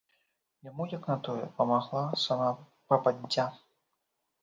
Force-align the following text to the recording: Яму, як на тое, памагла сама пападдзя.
Яму, 0.69 0.87
як 0.93 1.03
на 1.11 1.17
тое, 1.27 1.45
памагла 1.61 2.03
сама 2.25 2.51
пападдзя. 2.89 3.51